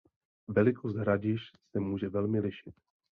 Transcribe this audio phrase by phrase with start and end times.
[0.47, 2.75] Velikost hradišť se může velmi lišit.